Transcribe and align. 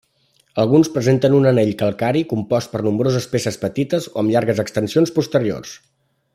Alguns 0.61 0.87
presenten 0.95 1.35
un 1.39 1.45
anell 1.49 1.73
calcari 1.81 2.23
compost 2.33 2.73
per 2.73 2.83
nombroses 2.87 3.29
peces 3.35 3.61
petites 3.67 4.09
o 4.15 4.17
amb 4.23 4.35
llargues 4.37 4.63
extensions 4.67 5.15
posteriors. 5.21 5.79